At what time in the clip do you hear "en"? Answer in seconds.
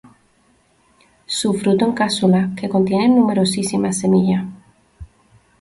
1.85-1.91